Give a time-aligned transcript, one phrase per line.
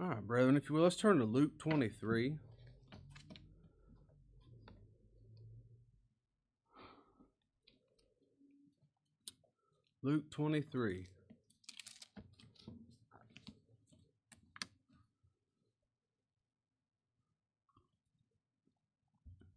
[0.00, 2.36] All right, brethren, if you will, let's turn to Luke 23.
[10.02, 11.06] Luke 23.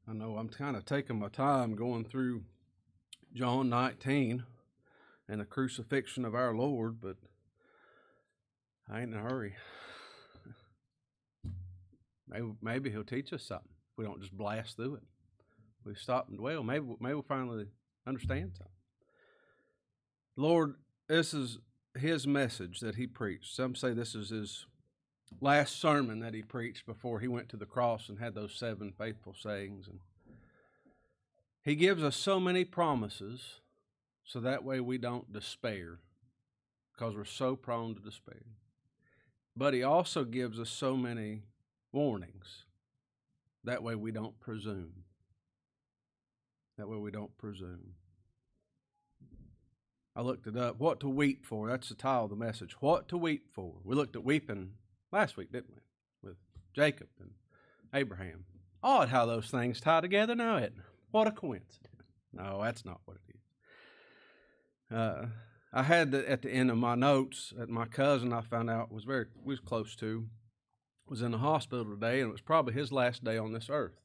[0.05, 2.43] I know I'm kind of taking my time going through
[3.33, 4.43] John 19
[5.29, 7.15] and the crucifixion of our Lord, but
[8.91, 9.55] I ain't in a hurry.
[12.27, 13.71] Maybe, maybe he'll teach us something.
[13.91, 15.03] If we don't just blast through it.
[15.85, 16.63] We stop and dwell.
[16.63, 17.67] Maybe, maybe we'll finally
[18.07, 18.71] understand something.
[20.35, 20.75] Lord,
[21.07, 21.59] this is
[21.95, 23.55] his message that he preached.
[23.55, 24.65] Some say this is his
[25.41, 28.93] last sermon that he preached before he went to the cross and had those seven
[28.97, 29.87] faithful sayings.
[29.87, 29.99] And
[31.63, 33.59] he gives us so many promises
[34.23, 35.99] so that way we don't despair
[36.93, 38.43] because we're so prone to despair.
[39.55, 41.43] But he also gives us so many
[41.93, 42.65] warnings.
[43.63, 45.03] That way we don't presume.
[46.77, 47.93] That way we don't presume.
[50.15, 50.79] I looked it up.
[50.79, 51.69] What to weep for.
[51.69, 52.75] That's the title of the message.
[52.81, 53.75] What to weep for.
[53.83, 54.71] We looked at weeping
[55.11, 55.81] last week, didn't we?
[56.29, 56.37] With
[56.75, 57.31] Jacob and
[57.93, 58.45] Abraham.
[58.83, 60.73] Odd how those things tie together now, it?
[61.11, 61.93] What a coincidence.
[62.33, 64.97] No, that's not what it is.
[64.97, 65.27] Uh,
[65.71, 68.91] I had the, at the end of my notes that my cousin I found out
[68.91, 70.27] was very was close to
[71.07, 73.99] was in the hospital today, and it was probably his last day on this earth.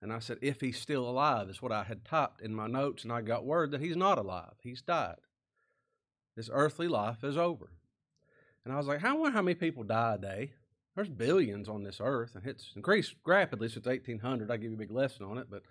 [0.00, 3.04] And I said, if he's still alive, is what I had typed in my notes,
[3.04, 4.54] and I got word that he's not alive.
[4.62, 5.20] He's died.
[6.36, 7.70] This earthly life is over.
[8.64, 10.52] And I was like, how wonder how many people die a day?
[10.94, 14.50] There's billions on this earth, and it's increased rapidly since 1800.
[14.50, 15.62] I give you a big lesson on it, but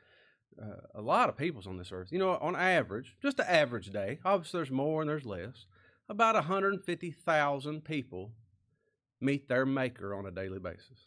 [0.61, 2.11] uh, a lot of people's on this earth.
[2.11, 5.65] You know, on average, just an average day, obviously there's more and there's less,
[6.09, 8.31] about 150,000 people
[9.22, 11.00] meet their maker on a daily basis.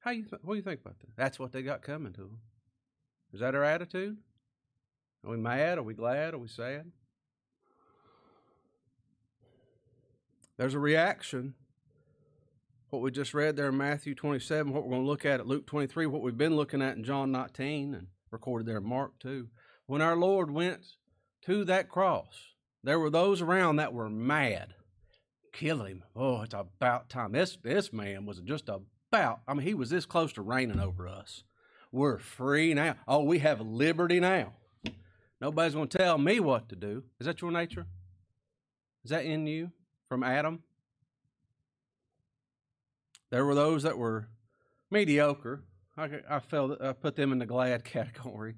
[0.00, 1.16] How you th- what do you think about that?
[1.16, 2.38] That's what they got coming to them.
[3.32, 4.16] Is that our attitude?
[5.24, 5.78] Are we mad?
[5.78, 6.34] Are we glad?
[6.34, 6.90] Are we sad?
[10.56, 11.54] There's a reaction
[12.90, 15.46] what we just read there in Matthew 27, what we're going to look at at
[15.46, 19.12] Luke 23, what we've been looking at in John 19 and recorded there in Mark
[19.20, 19.46] 2.
[19.86, 20.84] When our Lord went
[21.46, 24.74] to that cross, there were those around that were mad.
[25.52, 26.04] Kill him.
[26.14, 27.32] Oh, it's about time.
[27.32, 31.08] This this man was just about, I mean, he was this close to reigning over
[31.08, 31.42] us.
[31.92, 32.94] We're free now.
[33.08, 34.52] Oh, we have liberty now.
[35.40, 37.02] Nobody's going to tell me what to do.
[37.18, 37.86] Is that your nature?
[39.04, 39.72] Is that in you
[40.08, 40.62] from Adam?
[43.30, 44.28] There were those that were
[44.90, 45.62] mediocre.
[45.96, 48.54] I, I felt I put them in the glad category.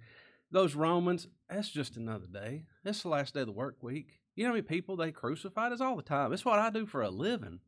[0.50, 2.64] Those Romans, that's just another day.
[2.84, 4.21] That's the last day of the work week.
[4.34, 5.72] You know how many people they crucified?
[5.72, 6.32] us all the time.
[6.32, 7.60] It's what I do for a living.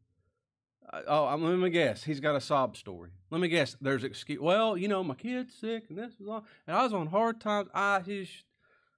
[1.07, 2.05] oh, I'm, let me guess.
[2.05, 3.11] He's got a sob story.
[3.31, 3.77] Let me guess.
[3.81, 4.41] There's excuse.
[4.41, 6.45] Well, you know, my kid's sick, and this is all.
[6.67, 7.69] And I was on hard times.
[7.75, 8.45] I just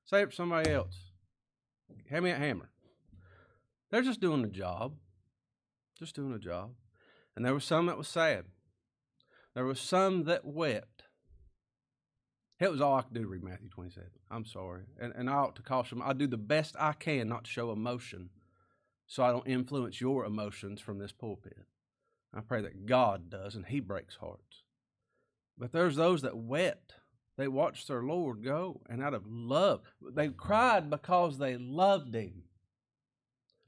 [0.05, 0.97] say it for somebody else.
[2.09, 2.71] Hand me a hammer.
[3.91, 4.95] They're just doing a job.
[5.99, 6.71] Just doing a job.
[7.35, 8.45] And there was some that was sad.
[9.55, 10.96] There was some that wept.
[12.59, 14.09] It was all I could do to read Matthew 27.
[14.31, 14.85] I'm sorry.
[14.99, 17.71] And, and I ought to caution, I do the best I can not to show
[17.71, 18.31] emotion
[19.07, 21.59] so I don't influence your emotions from this pulpit.
[22.35, 24.63] I pray that God does, and He breaks hearts.
[25.57, 26.95] But there's those that wept.
[27.39, 32.45] They watched their Lord go, and out of love, they cried because they loved Him.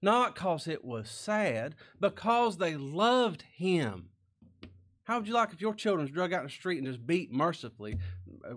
[0.00, 4.10] Not because it was sad, because they loved him.
[5.04, 7.32] How would you like if your children's drug out in the street and just beat
[7.32, 7.98] mercifully,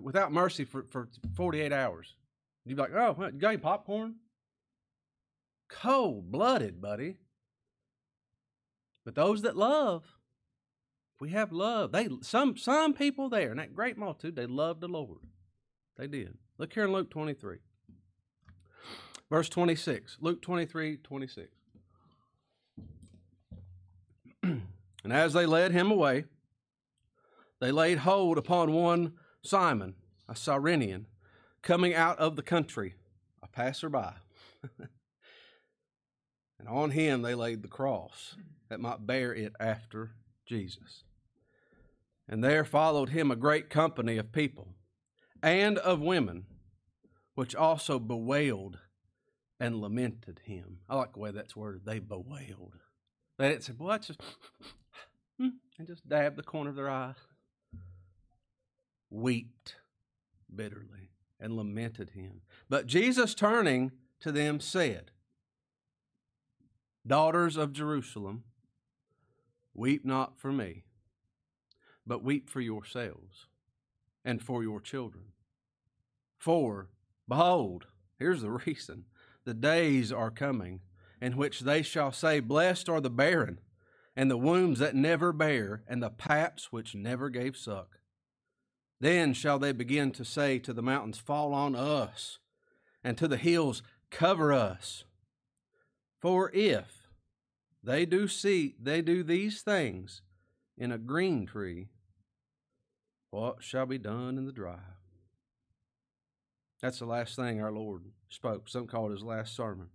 [0.00, 2.14] without mercy for, for 48 hours?
[2.64, 4.16] You'd be like, oh, what, you got any popcorn?
[5.68, 7.16] Cold blooded, buddy.
[9.04, 10.04] But those that love,
[11.20, 11.92] we have love.
[11.92, 15.20] They some some people there in that great multitude, they loved the Lord.
[15.96, 16.36] They did.
[16.58, 17.58] Look here in Luke 23.
[19.30, 21.48] Verse 26, Luke 23, 26.
[24.42, 24.62] and
[25.06, 26.24] as they led him away,
[27.60, 29.94] they laid hold upon one Simon,
[30.28, 31.06] a Cyrenian,
[31.62, 32.94] coming out of the country,
[33.42, 34.14] a passerby.
[36.58, 38.36] and on him they laid the cross
[38.68, 40.12] that might bear it after
[40.46, 41.04] Jesus.
[42.28, 44.74] And there followed him a great company of people
[45.42, 46.46] and of women,
[47.34, 48.78] which also bewailed
[49.58, 50.78] and lamented him.
[50.88, 51.84] I like the way that's worded.
[51.84, 52.74] They bewailed.
[53.38, 54.20] They didn't say, "Well, just,"
[55.38, 55.48] hmm,
[55.78, 57.14] and just dab the corner of their eye.
[59.14, 59.76] Wept
[60.54, 62.40] bitterly and lamented him.
[62.70, 65.10] But Jesus, turning to them, said,
[67.06, 68.44] Daughters of Jerusalem,
[69.74, 70.84] weep not for me,
[72.06, 73.48] but weep for yourselves
[74.24, 75.24] and for your children.
[76.38, 76.88] For,
[77.28, 77.88] behold,
[78.18, 79.04] here's the reason
[79.44, 80.80] the days are coming
[81.20, 83.60] in which they shall say, Blessed are the barren,
[84.16, 87.98] and the wombs that never bare, and the paps which never gave suck.
[89.02, 92.38] Then shall they begin to say to the mountains, Fall on us,
[93.02, 95.02] and to the hills, Cover us.
[96.20, 97.08] For if
[97.82, 100.22] they do see they do these things
[100.78, 101.88] in a green tree,
[103.32, 104.78] what shall be done in the dry?
[106.80, 108.68] That's the last thing our Lord spoke.
[108.68, 109.88] Some call it his last sermon.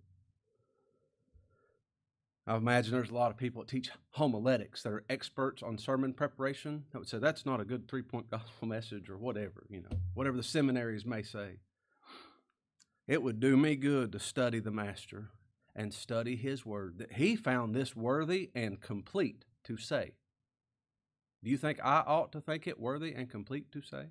[2.48, 6.14] I imagine there's a lot of people that teach homiletics that are experts on sermon
[6.14, 9.82] preparation that would say that's not a good three point gospel message or whatever, you
[9.82, 11.60] know, whatever the seminaries may say.
[13.06, 15.30] It would do me good to study the Master
[15.76, 20.14] and study His Word, that He found this worthy and complete to say.
[21.44, 24.08] Do you think I ought to think it worthy and complete to say?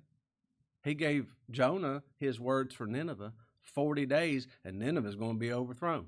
[0.83, 5.51] He gave Jonah his words for Nineveh 40 days, and Nineveh is going to be
[5.51, 6.07] overthrown.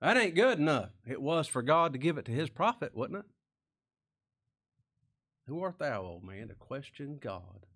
[0.00, 0.90] That ain't good enough.
[1.06, 3.24] It was for God to give it to his prophet, wasn't it?
[5.46, 7.66] Who art thou, old man, to question God?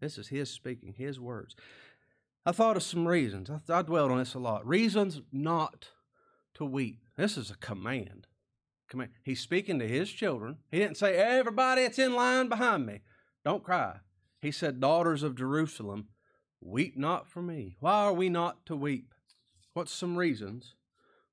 [0.00, 1.56] This is his speaking, his words.
[2.46, 3.50] I thought of some reasons.
[3.50, 4.66] I, I dwelled on this a lot.
[4.66, 5.88] Reasons not
[6.54, 7.00] to weep.
[7.16, 8.26] This is a command.
[8.88, 9.10] Command.
[9.22, 10.58] He's speaking to his children.
[10.70, 13.00] He didn't say, Everybody that's in line behind me,
[13.44, 13.96] don't cry.
[14.42, 16.08] He said, Daughters of Jerusalem,
[16.60, 17.76] weep not for me.
[17.80, 19.14] Why are we not to weep?
[19.72, 20.74] What's some reasons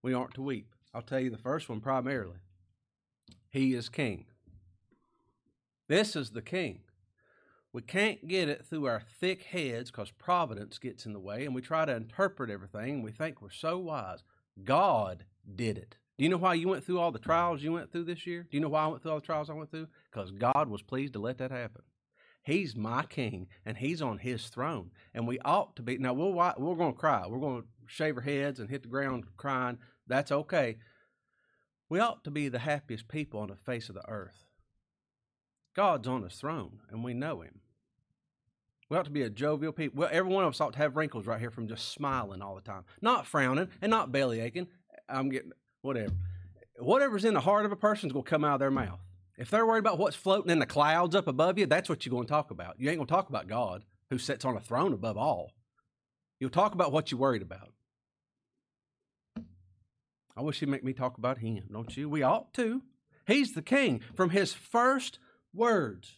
[0.02, 0.74] we aren't to weep?
[0.94, 2.38] I'll tell you the first one primarily.
[3.50, 4.26] He is king.
[5.88, 6.82] This is the king.
[7.74, 11.56] We can't get it through our thick heads because providence gets in the way and
[11.56, 14.24] we try to interpret everything and we think we're so wise.
[14.64, 15.26] God
[15.56, 15.96] did it.
[16.18, 18.44] Do you know why you went through all the trials you went through this year?
[18.44, 19.88] Do you know why I went through all the trials I went through?
[20.12, 21.84] Because God was pleased to let that happen.
[22.44, 24.92] He's my king and he's on his throne.
[25.14, 25.98] And we ought to be.
[25.98, 27.26] Now, we'll, we're going to cry.
[27.28, 29.78] We're going to shave our heads and hit the ground crying.
[30.08, 30.78] That's okay.
[31.90, 34.46] We ought to be the happiest people on the face of the earth.
[35.76, 37.60] God's on his throne and we know him.
[38.90, 40.00] We ought to be a jovial people.
[40.00, 42.56] Well, every one of us ought to have wrinkles right here from just smiling all
[42.56, 44.68] the time, not frowning and not belly aching.
[45.10, 45.52] I'm getting
[45.82, 46.14] whatever.
[46.78, 49.00] Whatever's in the heart of a person is going to come out of their mouth.
[49.38, 52.12] If they're worried about what's floating in the clouds up above you, that's what you're
[52.12, 52.76] going to talk about.
[52.80, 55.52] You ain't going to talk about God, who sits on a throne above all.
[56.40, 57.72] You'll talk about what you're worried about.
[60.36, 62.10] I wish he'd make me talk about him, don't you?
[62.10, 62.82] We ought to.
[63.28, 65.20] He's the king from his first
[65.54, 66.18] words.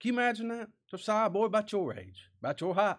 [0.00, 0.68] Can you imagine that?
[0.90, 2.96] Josiah, boy, about your age, about your height.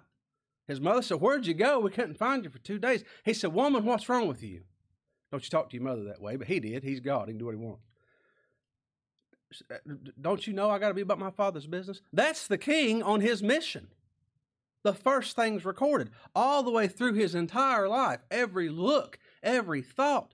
[0.68, 1.80] His mother said, Where'd you go?
[1.80, 3.04] We couldn't find you for two days.
[3.26, 4.62] He said, Woman, what's wrong with you?
[5.32, 6.84] Don't you talk to your mother that way, but he did.
[6.84, 7.28] He's God.
[7.28, 7.84] He can do what he wants.
[9.70, 12.02] Uh, don't you know I got to be about my father's business?
[12.12, 13.88] That's the king on his mission.
[14.84, 20.34] The first things recorded all the way through his entire life, every look, every thought,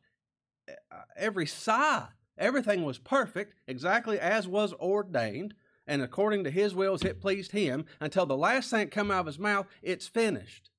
[1.15, 2.07] every sigh,
[2.37, 5.53] everything was perfect, exactly as was ordained
[5.89, 9.25] and according to his wills it pleased him until the last thing come out of
[9.25, 10.69] his mouth it's finished.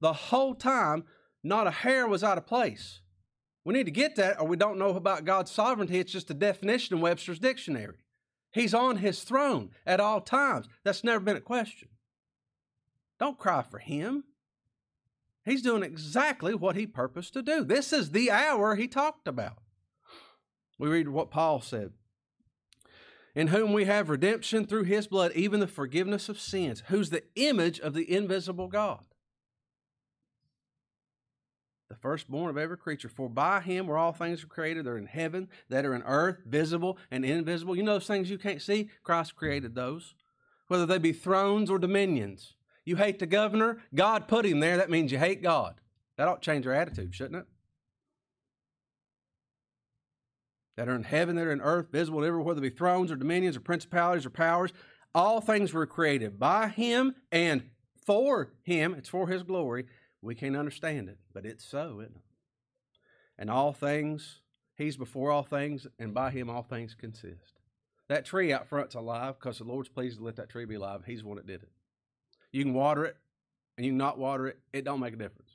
[0.00, 1.04] The whole time
[1.42, 3.00] not a hair was out of place.
[3.64, 5.98] We need to get that or we don't know about god's sovereignty.
[5.98, 7.96] It's just a definition in webster's dictionary.
[8.52, 10.68] He's on his throne at all times.
[10.84, 11.88] That's never been a question.
[13.18, 14.24] Don't cry for him
[15.48, 19.58] he's doing exactly what he purposed to do this is the hour he talked about
[20.78, 21.92] we read what paul said
[23.38, 27.22] in whom we have redemption through his blood, even the forgiveness of sins, who's the
[27.36, 29.04] image of the invisible God.
[31.88, 33.08] The firstborn of every creature.
[33.08, 36.38] For by him were all things created that are in heaven, that are in earth,
[36.46, 37.76] visible and invisible.
[37.76, 38.90] You know those things you can't see?
[39.04, 40.16] Christ created those.
[40.66, 42.56] Whether they be thrones or dominions.
[42.88, 44.78] You hate the governor, God put him there.
[44.78, 45.74] That means you hate God.
[46.16, 47.46] That ought to change our attitude, shouldn't it?
[50.78, 53.16] that are in heaven, that are in earth, visible everywhere, whether it be thrones or
[53.16, 54.72] dominions or principalities or powers.
[55.12, 57.64] All things were created by him and
[58.06, 58.94] for him.
[58.94, 59.86] It's for his glory.
[60.22, 62.22] We can't understand it, but it's so, isn't it?
[63.36, 64.40] And all things,
[64.76, 67.58] he's before all things, and by him all things consist.
[68.08, 71.02] That tree out front's alive because the Lord's pleased to let that tree be alive.
[71.04, 71.70] He's the one that did it.
[72.52, 73.16] You can water it
[73.76, 74.58] and you can not water it.
[74.72, 75.50] It don't make a difference.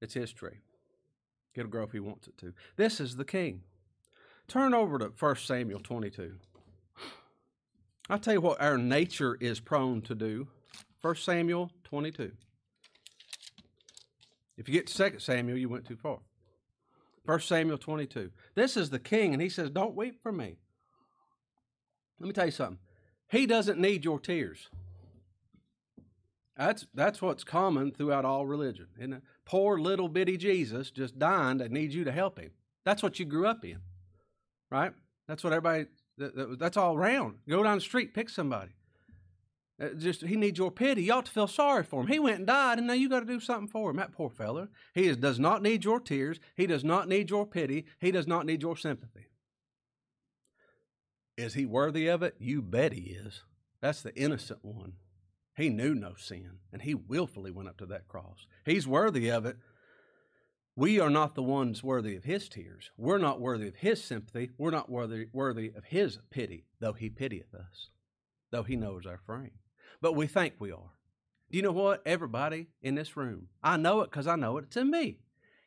[0.00, 0.60] It's his tree.
[1.54, 2.52] It'll grow if he wants it to.
[2.76, 3.62] This is the king.
[4.46, 6.34] Turn over to 1 Samuel 22.
[8.08, 10.46] I'll tell you what our nature is prone to do.
[11.02, 12.32] 1 Samuel 22.
[14.56, 16.18] If you get to 2 Samuel, you went too far.
[17.24, 18.30] 1 Samuel 22.
[18.54, 20.56] This is the king, and he says, Don't weep for me.
[22.20, 22.78] Let me tell you something.
[23.28, 24.68] He doesn't need your tears.
[26.56, 28.86] That's, that's what's common throughout all religion.
[28.98, 29.22] Isn't?
[29.44, 32.52] Poor little bitty Jesus just dying and needs you to help him.
[32.84, 33.78] That's what you grew up in,
[34.70, 34.92] right?
[35.28, 35.86] That's what everybody,
[36.18, 37.38] that, that's all around.
[37.48, 38.72] Go down the street, pick somebody.
[39.78, 41.02] Uh, just he needs your pity.
[41.02, 42.06] You ought to feel sorry for him.
[42.06, 43.96] He went and died, and now you got to do something for him.
[43.96, 44.68] That poor feller.
[44.94, 46.40] He is, does not need your tears.
[46.54, 47.84] He does not need your pity.
[48.00, 49.26] He does not need your sympathy.
[51.36, 52.36] Is he worthy of it?
[52.38, 53.42] You bet he is.
[53.82, 54.94] That's the innocent one.
[55.56, 58.46] He knew no sin, and he willfully went up to that cross.
[58.64, 59.56] He's worthy of it.
[60.74, 62.90] We are not the ones worthy of his tears.
[62.98, 64.50] We're not worthy of his sympathy.
[64.58, 67.88] We're not worthy, worthy of his pity, though he pitieth us,
[68.50, 69.52] though he knows our frame
[70.00, 70.92] but we think we are.
[71.50, 72.02] Do you know what?
[72.04, 74.64] Everybody in this room, I know it because I know it.
[74.64, 75.18] It's in me.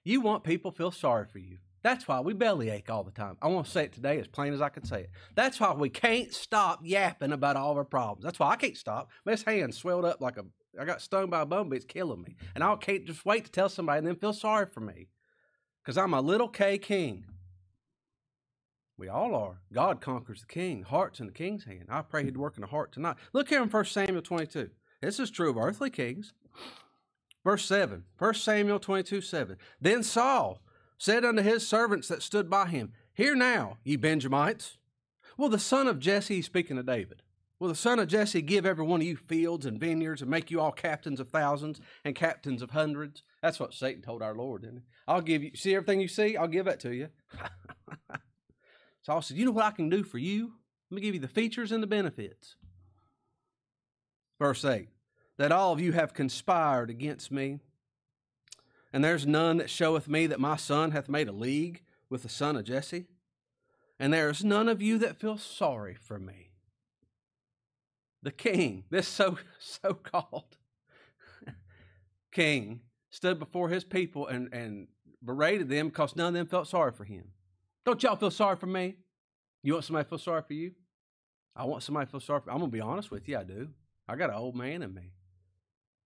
[0.03, 1.58] You want people feel sorry for you.
[1.81, 3.38] That's why we bellyache all the time.
[3.41, 5.12] I want to say it today as plain as I can say it.
[5.36, 8.24] That's why we can't stop yapping about all of our problems.
[8.24, 9.09] That's why I can't stop.
[9.25, 10.45] My hand swelled up like a.
[10.79, 11.77] I got stung by a bumblebee.
[11.77, 14.65] It's killing me, and I can't just wait to tell somebody and then feel sorry
[14.65, 15.07] for me,
[15.83, 17.25] because I'm a little K king.
[18.98, 19.62] We all are.
[19.71, 20.83] God conquers the king.
[20.83, 21.86] Heart's in the king's hand.
[21.89, 23.15] I pray he'd work in the heart tonight.
[23.31, 24.69] Look here in 1 Samuel 22.
[25.01, 26.33] This is true of earthly kings.
[27.45, 28.03] Verse 7.
[28.17, 29.55] 1 Samuel 22 7.
[29.79, 30.62] Then Saul
[31.00, 34.77] said unto his servants that stood by him, Hear now, ye Benjamites.
[35.38, 37.24] Will the son of Jesse, speaking to David,
[37.58, 40.51] will the son of Jesse give every one of you fields and vineyards and make
[40.51, 43.24] you all captains of thousands and captains of hundreds?
[43.41, 44.84] That's what Satan told our Lord, didn't he?
[45.08, 46.36] I'll give you, see everything you see?
[46.36, 47.08] I'll give that to you.
[49.01, 50.53] Saul said, You know what I can do for you?
[50.91, 52.58] Let me give you the features and the benefits.
[54.38, 54.89] Verse 8
[55.38, 57.62] That all of you have conspired against me,
[58.91, 62.29] and there's none that showeth me that my son hath made a league with the
[62.29, 63.08] son of Jesse,
[64.00, 66.51] and there is none of you that feel sorry for me.
[68.22, 70.58] The king, this so so called
[72.31, 74.88] king, stood before his people and, and
[75.24, 77.29] berated them because none of them felt sorry for him.
[77.86, 78.96] Don't y'all feel sorry for me?
[79.63, 80.72] You want somebody to feel sorry for you?
[81.55, 83.69] I want somebody to feel sorry for I'm to be honest with you, I do.
[84.08, 85.12] I got an old man in me.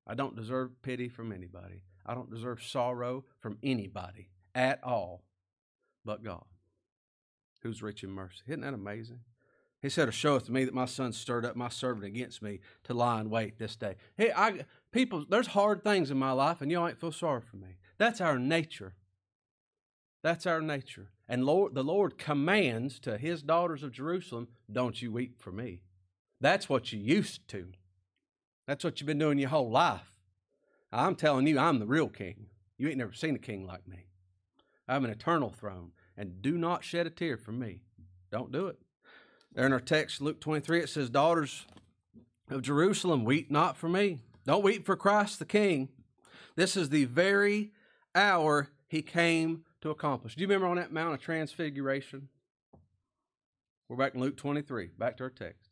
[0.06, 1.82] I don't deserve pity from anybody.
[2.06, 5.24] I don't deserve sorrow from anybody at all
[6.06, 6.44] but God,
[7.62, 8.42] who's rich in mercy.
[8.48, 9.22] Isn't that amazing?
[9.82, 12.94] He said, "It showeth me that my son stirred up my servant against me to
[12.94, 16.72] lie in wait this day." Hey, I people, there's hard things in my life, and
[16.72, 17.78] y'all ain't feel sorry for me.
[17.98, 18.96] That's our nature.
[20.22, 21.12] That's our nature.
[21.28, 25.82] And Lord, the Lord commands to his daughters of Jerusalem, Don't you weep for me.
[26.40, 27.74] That's what you used to.
[28.68, 30.12] That's what you've been doing your whole life.
[30.94, 32.48] I'm telling you, I'm the real king.
[32.78, 34.06] You ain't never seen a king like me.
[34.88, 37.82] I have an eternal throne, and do not shed a tear for me.
[38.32, 38.78] Don't do it.
[39.54, 41.66] There in our text, Luke 23, it says, Daughters
[42.50, 44.20] of Jerusalem, weep not for me.
[44.46, 45.90] Don't weep for Christ the King.
[46.56, 47.72] This is the very
[48.14, 50.36] hour he came to accomplish.
[50.36, 52.30] Do you remember on that Mount of Transfiguration?
[53.88, 55.70] We're back in Luke 23, back to our text.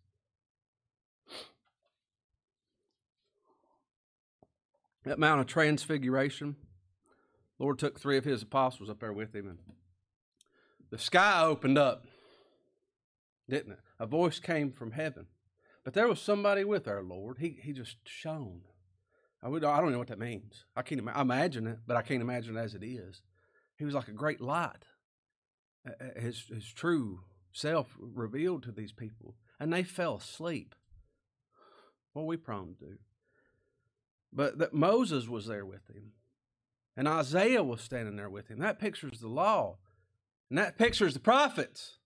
[5.04, 6.56] That Mount of Transfiguration,
[7.58, 9.58] Lord took three of his apostles up there with him, and
[10.92, 12.06] the sky opened up,
[13.50, 13.80] didn't it?
[14.00, 15.28] A voice came from heaven.
[15.84, 17.38] But there was somebody with our Lord.
[17.40, 18.62] He, he just shone.
[19.42, 20.66] I, would, I don't know what that means.
[20.76, 23.22] I can't imagine it, but I can't imagine it as it is.
[23.78, 24.86] He was like a great light.
[26.16, 30.76] His, his true self revealed to these people, and they fell asleep.
[32.14, 32.98] What we prone to do.
[34.34, 36.14] But that Moses was there with him,
[36.96, 38.60] and Isaiah was standing there with him.
[38.60, 39.78] That pictures the law,
[40.50, 41.98] and that pictures the prophets.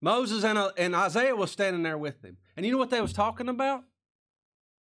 [0.00, 2.36] Moses and, uh, and Isaiah was standing there with him.
[2.56, 3.84] And you know what they was talking about?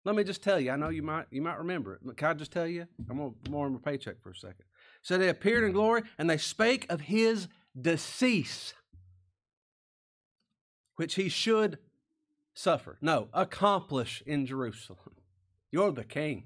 [0.04, 0.70] Let me just tell you.
[0.70, 2.16] I know you might you might remember it.
[2.16, 2.86] Can I just tell you?
[3.08, 4.66] I'm gonna more on my paycheck for a second.
[5.02, 7.48] So they appeared in glory, and they spake of his
[7.80, 8.74] decease,
[10.96, 11.78] which he should
[12.54, 12.98] suffer.
[13.00, 15.13] No, accomplish in Jerusalem.
[15.74, 16.44] You're the king.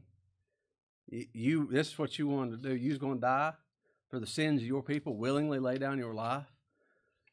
[1.06, 2.74] You this is what you wanted to do.
[2.74, 3.52] You're going to die
[4.08, 6.46] for the sins of your people, willingly lay down your life.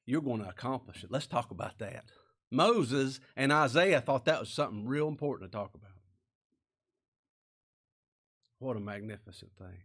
[0.06, 1.10] You're going to accomplish it.
[1.10, 2.04] Let's talk about that.
[2.52, 6.02] Moses and Isaiah thought that was something real important to talk about.
[8.60, 9.84] What a magnificent thing.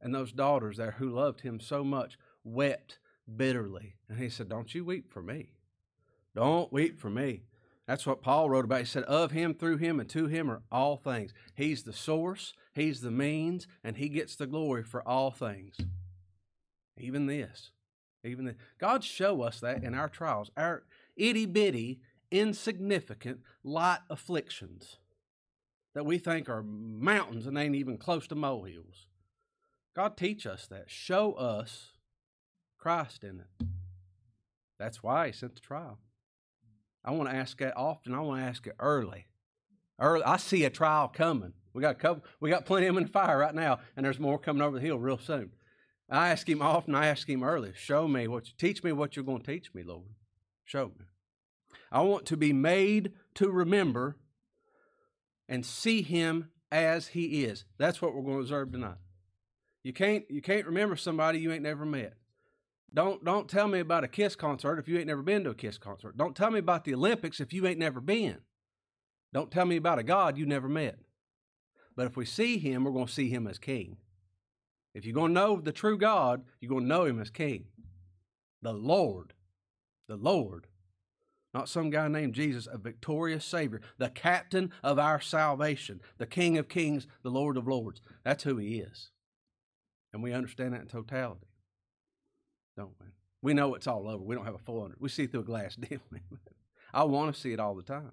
[0.00, 3.00] And those daughters there who loved him so much wept
[3.36, 3.96] bitterly.
[4.08, 5.50] And he said, Don't you weep for me.
[6.36, 7.42] Don't weep for me.
[7.86, 8.80] That's what Paul wrote about.
[8.80, 11.32] He said, Of him, through him, and to him are all things.
[11.54, 15.76] He's the source, he's the means, and he gets the glory for all things.
[16.98, 17.70] Even this.
[18.24, 18.56] Even this.
[18.78, 20.84] God show us that in our trials, our
[21.16, 24.96] itty bitty, insignificant, light afflictions
[25.94, 29.06] that we think are mountains and ain't even close to molehills.
[29.94, 30.84] God teach us that.
[30.90, 31.90] Show us
[32.78, 33.66] Christ in it.
[34.78, 35.98] That's why he sent the trial.
[37.04, 38.14] I want to ask that often.
[38.14, 39.26] I want to ask it early.
[39.98, 40.24] Early.
[40.24, 41.52] I see a trial coming.
[41.74, 42.24] We got a couple.
[42.40, 44.78] We got plenty of them in the fire right now, and there's more coming over
[44.78, 45.50] the hill real soon.
[46.10, 46.94] I ask him often.
[46.94, 47.72] I ask him early.
[47.74, 48.46] Show me what.
[48.46, 50.04] You, teach me what you're going to teach me, Lord.
[50.64, 51.06] Show me.
[51.90, 54.16] I want to be made to remember
[55.48, 57.64] and see Him as He is.
[57.78, 58.96] That's what we're going to observe tonight.
[59.84, 62.14] You can't you can't remember somebody you ain't never met.
[62.94, 65.54] Don't don't tell me about a Kiss concert if you ain't never been to a
[65.54, 66.16] Kiss concert.
[66.16, 68.38] Don't tell me about the Olympics if you ain't never been.
[69.32, 70.98] Don't tell me about a God you never met.
[71.96, 73.96] But if we see him, we're going to see him as king.
[74.94, 77.64] If you're going to know the true God, you're going to know him as king.
[78.60, 79.32] The Lord.
[80.06, 80.66] The Lord.
[81.54, 86.56] Not some guy named Jesus, a victorious Savior, the captain of our salvation, the King
[86.56, 88.00] of kings, the Lord of lords.
[88.24, 89.10] That's who he is.
[90.14, 91.51] And we understand that in totality
[92.76, 93.06] don't we?
[93.42, 94.22] We know it's all over.
[94.22, 94.96] We don't have a full under.
[95.00, 96.22] We see through a glass dimly.
[96.94, 98.12] I want to see it all the time.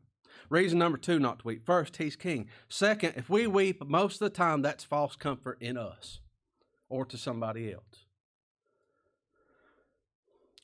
[0.49, 1.65] Reason number two not to weep.
[1.65, 2.47] First, he's king.
[2.67, 6.19] Second, if we weep, most of the time that's false comfort in us
[6.87, 8.05] or to somebody else.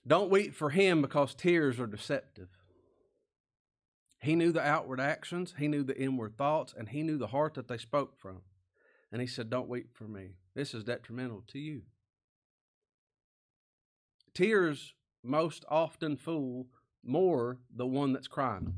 [0.07, 2.49] Don't weep for him because tears are deceptive.
[4.19, 7.53] He knew the outward actions, he knew the inward thoughts, and he knew the heart
[7.55, 8.41] that they spoke from.
[9.11, 10.31] And he said, Don't weep for me.
[10.55, 11.83] This is detrimental to you.
[14.35, 16.67] Tears most often fool
[17.03, 18.75] more the one that's crying.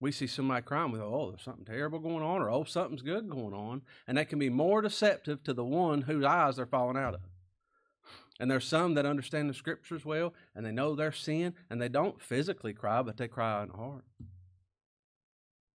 [0.00, 3.30] We see somebody crying, go, oh, there's something terrible going on, or oh, something's good
[3.30, 3.82] going on.
[4.06, 7.20] And that can be more deceptive to the one whose eyes they're falling out of.
[8.38, 11.88] And there's some that understand the scriptures well, and they know their sin, and they
[11.88, 14.04] don't physically cry, but they cry in the heart.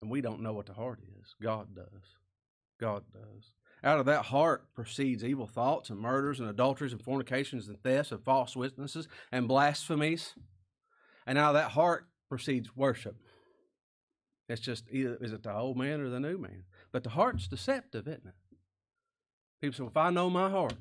[0.01, 1.35] And we don't know what the heart is.
[1.41, 2.15] God does.
[2.79, 3.51] God does.
[3.83, 8.11] Out of that heart proceeds evil thoughts and murders and adulteries and fornications and thefts
[8.11, 10.35] and false witnesses and blasphemies.
[11.25, 13.15] And out of that heart proceeds worship.
[14.47, 16.63] It's just either is it the old man or the new man?
[16.91, 18.33] But the heart's deceptive, isn't it?
[19.61, 20.75] People say, well, if I know my heart,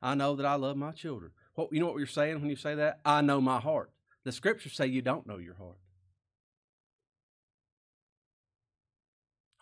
[0.00, 1.32] I know that I love my children.
[1.54, 3.00] What you know what you're saying when you say that?
[3.04, 3.90] I know my heart.
[4.24, 5.78] The scriptures say you don't know your heart.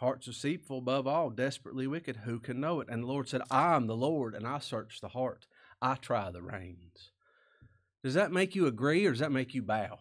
[0.03, 2.17] Hearts deceitful above all, desperately wicked.
[2.25, 2.89] Who can know it?
[2.91, 5.47] And the Lord said, I am the Lord, and I search the heart.
[5.81, 7.13] I try the reins.
[8.03, 10.01] Does that make you agree, or does that make you bow?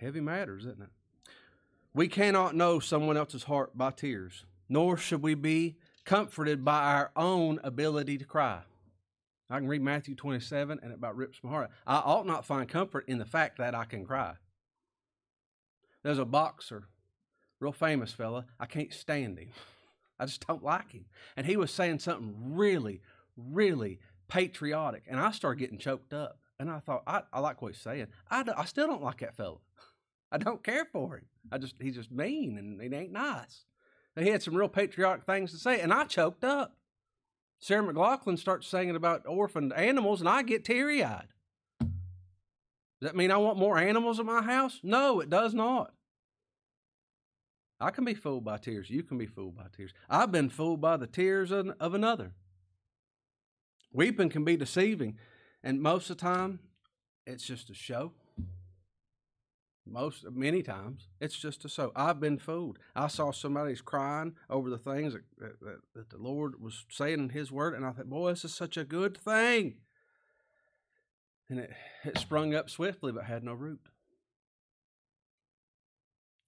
[0.00, 0.90] Heavy matters, isn't it?
[1.94, 7.12] We cannot know someone else's heart by tears, nor should we be comforted by our
[7.14, 8.62] own ability to cry.
[9.48, 11.70] I can read Matthew 27 and it about rips my heart.
[11.86, 14.34] I ought not find comfort in the fact that I can cry.
[16.02, 16.88] There's a boxer,
[17.60, 18.46] real famous fella.
[18.58, 19.50] I can't stand him.
[20.18, 21.06] I just don't like him.
[21.36, 23.00] And he was saying something really,
[23.36, 25.04] really patriotic.
[25.08, 26.38] And I started getting choked up.
[26.58, 28.06] And I thought, I, I like what he's saying.
[28.30, 29.58] I, I still don't like that fella.
[30.30, 31.24] I don't care for him.
[31.50, 33.64] I just he's just mean and he ain't nice.
[34.16, 36.76] And he had some real patriotic things to say, and I choked up.
[37.58, 41.28] Sarah McLachlan starts singing about orphaned animals, and I get teary eyed.
[43.02, 44.78] Does that mean I want more animals in my house?
[44.84, 45.92] No, it does not.
[47.80, 48.90] I can be fooled by tears.
[48.90, 49.92] You can be fooled by tears.
[50.08, 52.30] I've been fooled by the tears of, another.
[53.92, 55.18] Weeping can be deceiving,
[55.64, 56.60] and most of the time,
[57.26, 58.12] it's just a show.
[59.84, 61.90] Most many times, it's just a show.
[61.96, 62.78] I've been fooled.
[62.94, 67.28] I saw somebody's crying over the things that, that, that the Lord was saying in
[67.30, 69.78] His Word, and I thought, boy, this is such a good thing
[71.48, 71.70] and it,
[72.04, 73.80] it sprung up swiftly but had no root.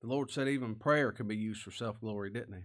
[0.03, 2.63] The Lord said even prayer can be used for self glory, didn't He?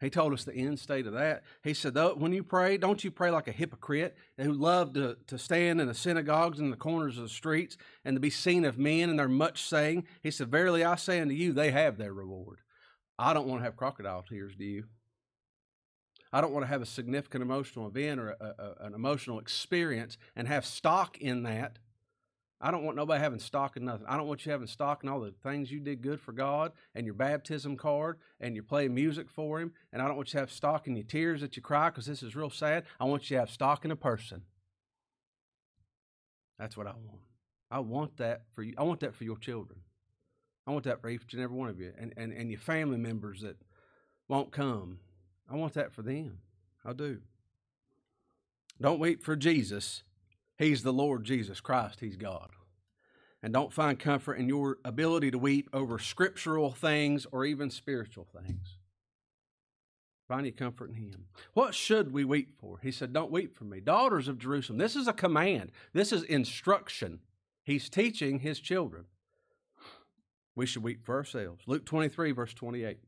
[0.00, 1.42] He told us the end state of that.
[1.64, 5.16] He said, though when you pray, don't you pray like a hypocrite who love to,
[5.26, 8.66] to stand in the synagogues and the corners of the streets and to be seen
[8.66, 10.06] of men and they're much saying.
[10.22, 12.58] He said, Verily I say unto you, they have their reward.
[13.18, 14.84] I don't want to have crocodile tears, do you?
[16.36, 20.18] I don't want to have a significant emotional event or a, a, an emotional experience
[20.36, 21.78] and have stock in that.
[22.60, 24.06] I don't want nobody having stock in nothing.
[24.06, 26.72] I don't want you having stock in all the things you did good for God
[26.94, 29.72] and your baptism card and you're playing music for Him.
[29.94, 32.04] And I don't want you to have stock in your tears that you cry because
[32.04, 32.84] this is real sad.
[33.00, 34.42] I want you to have stock in a person.
[36.58, 37.22] That's what I want.
[37.70, 38.74] I want that for you.
[38.76, 39.80] I want that for your children.
[40.66, 42.98] I want that for each and every one of you and, and, and your family
[42.98, 43.56] members that
[44.28, 44.98] won't come.
[45.50, 46.38] I want that for them.
[46.84, 47.18] I do.
[48.80, 50.02] Don't weep for Jesus.
[50.58, 52.00] He's the Lord Jesus Christ.
[52.00, 52.50] He's God.
[53.42, 58.26] And don't find comfort in your ability to weep over scriptural things or even spiritual
[58.34, 58.78] things.
[60.26, 61.26] Find your comfort in Him.
[61.54, 62.78] What should we weep for?
[62.82, 63.80] He said, Don't weep for me.
[63.80, 64.78] Daughters of Jerusalem.
[64.78, 67.20] This is a command, this is instruction.
[67.62, 69.04] He's teaching His children.
[70.54, 71.62] We should weep for ourselves.
[71.66, 72.98] Luke 23, verse 28.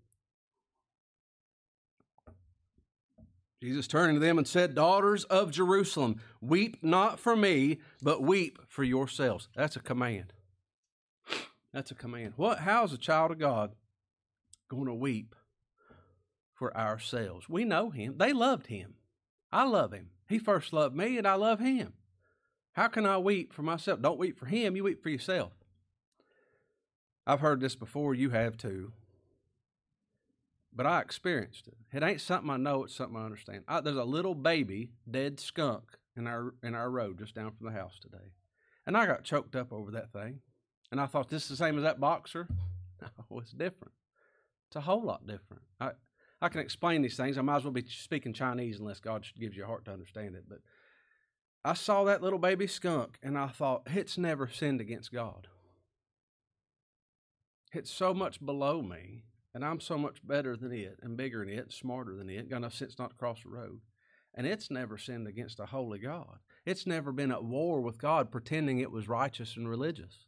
[3.60, 8.58] Jesus turned to them and said, Daughters of Jerusalem, weep not for me, but weep
[8.68, 9.48] for yourselves.
[9.56, 10.32] That's a command.
[11.72, 12.34] That's a command.
[12.36, 13.72] What how's a child of God
[14.68, 15.34] going to weep
[16.54, 17.48] for ourselves?
[17.48, 18.14] We know him.
[18.18, 18.94] They loved him.
[19.50, 20.10] I love him.
[20.28, 21.94] He first loved me and I love him.
[22.72, 24.00] How can I weep for myself?
[24.00, 25.52] Don't weep for him, you weep for yourself.
[27.26, 28.92] I've heard this before, you have too
[30.78, 31.76] but I experienced it.
[31.92, 33.64] It ain't something I know; it's something I understand.
[33.66, 35.82] I, there's a little baby dead skunk
[36.16, 38.30] in our in our road just down from the house today,
[38.86, 40.38] and I got choked up over that thing.
[40.90, 42.48] And I thought this is the same as that boxer.
[43.30, 43.92] No, it's different.
[44.66, 45.62] It's a whole lot different.
[45.80, 45.90] I
[46.42, 47.38] I can explain these things.
[47.38, 50.34] I might as well be speaking Chinese unless God gives you a heart to understand
[50.34, 50.44] it.
[50.48, 50.58] But
[51.64, 55.46] I saw that little baby skunk, and I thought it's never sinned against God.
[57.72, 59.22] It's so much below me
[59.54, 62.58] and I'm so much better than it and bigger than it, smarter than it, got
[62.58, 63.80] enough sense not to cross the road.
[64.34, 66.38] And it's never sinned against a holy God.
[66.64, 70.26] It's never been at war with God pretending it was righteous and religious.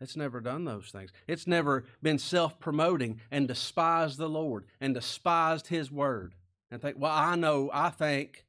[0.00, 1.12] It's never done those things.
[1.28, 6.34] It's never been self promoting and despised the Lord and despised His word
[6.70, 8.44] and think, well, I know, I think.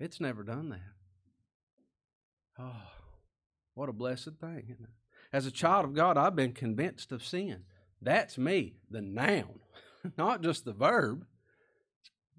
[0.00, 0.80] It's never done that.
[2.58, 2.90] Oh,
[3.74, 5.03] what a blessed thing, isn't it?
[5.34, 7.64] As a child of God, I've been convinced of sin.
[8.00, 9.58] That's me, the noun,
[10.16, 11.26] not just the verb.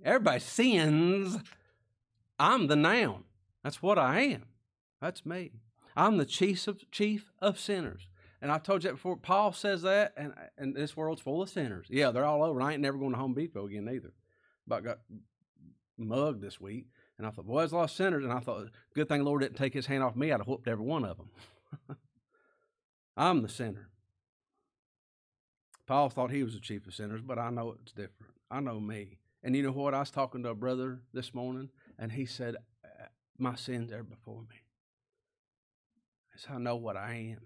[0.01, 1.37] Everybody sins.
[2.39, 3.25] I'm the noun.
[3.65, 4.43] That's what I am.
[5.01, 5.51] That's me.
[5.97, 8.07] I'm the chief of, chief of sinners.
[8.41, 9.17] And I told you that before.
[9.17, 11.87] Paul says that, and, and this world's full of sinners.
[11.89, 12.61] Yeah, they're all over.
[12.61, 14.13] I ain't never going to Home Depot again either.
[14.67, 14.99] But got
[15.97, 16.85] mugged this week.
[17.17, 18.23] And I thought, boy, there's a lot of sinners.
[18.23, 20.31] And I thought, good thing the Lord didn't take his hand off me.
[20.31, 21.29] I'd have whooped every one of them.
[23.17, 23.89] I'm the sinner.
[25.87, 28.33] Paul thought he was the chief of sinners, but I know it's different.
[28.49, 29.19] I know me.
[29.43, 29.93] And you know what?
[29.93, 33.05] I was talking to a brother this morning, and he said, uh,
[33.37, 34.63] My sins are before me.
[36.33, 37.41] I said, I know what I am.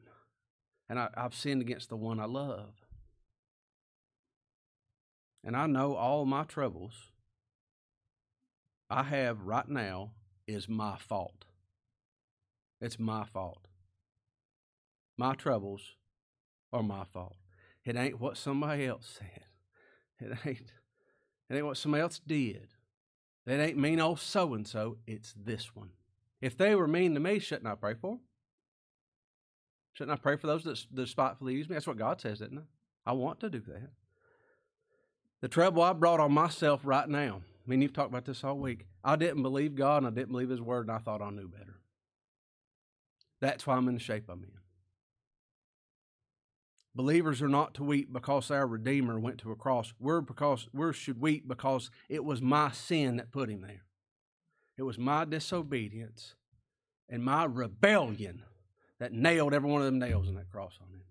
[0.88, 2.74] And I, I've sinned against the one I love.
[5.44, 7.12] And I know all my troubles
[8.90, 10.12] I have right now
[10.48, 11.46] is my fault.
[12.82, 13.69] It's my fault.
[15.20, 15.82] My troubles
[16.72, 17.36] are my fault.
[17.84, 19.44] It ain't what somebody else said.
[20.22, 20.72] It ain't,
[21.50, 22.70] it ain't what somebody else did.
[23.46, 24.96] It ain't mean old so and so.
[25.06, 25.90] It's this one.
[26.40, 28.20] If they were mean to me, shouldn't I pray for them?
[29.92, 31.76] Shouldn't I pray for those that despitefully use me?
[31.76, 32.64] That's what God says, isn't it?
[33.06, 33.90] I want to do that.
[35.42, 37.42] The trouble I brought on myself right now.
[37.66, 38.86] I mean, you've talked about this all week.
[39.04, 41.50] I didn't believe God and I didn't believe His word, and I thought I knew
[41.50, 41.76] better.
[43.42, 44.52] That's why I'm in the shape I'm in.
[46.96, 49.94] Believers are not to weep because our Redeemer went to a cross.
[50.00, 53.84] We're because we should weep because it was my sin that put him there.
[54.78, 56.36] It was my disobedience
[57.08, 58.44] and my rebellion
[59.00, 61.04] that nailed every one of them nails in that cross on him.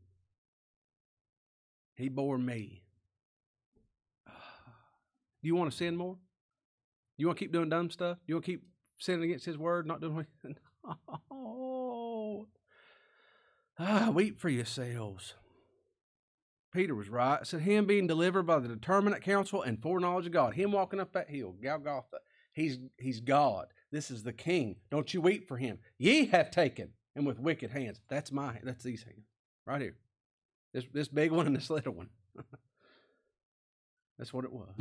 [1.95, 2.83] He bore me.
[4.27, 4.33] Do
[5.43, 6.17] you want to sin more?
[7.17, 8.19] You want to keep doing dumb stuff?
[8.27, 8.63] You want to keep
[8.99, 10.59] sinning against His word, not doing anything?
[11.31, 12.47] Oh,
[13.79, 15.35] ah, weep for yourselves.
[16.73, 17.41] Peter was right.
[17.41, 20.55] It said, Him being delivered by the determinate counsel and foreknowledge of God.
[20.55, 22.19] Him walking up that hill, Golgotha.
[22.53, 23.69] He's, he's God.
[23.91, 24.77] This is the King.
[24.91, 25.79] Don't you weep for him.
[25.97, 28.01] Ye have taken him with wicked hands.
[28.09, 29.27] That's my that's these hands.
[29.67, 29.97] Right here.
[30.75, 32.11] This this big one and this little one.
[34.19, 34.75] that's what it was.